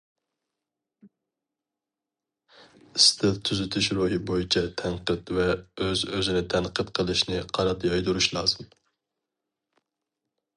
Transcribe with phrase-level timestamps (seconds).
[2.99, 8.73] ئىستىل تۈزىتىش روھى بويىچە تەنقىد ۋە ئۆز- ئۆزىنى تەنقىد قىلىشنى قانات يايدۇرۇش لازىم.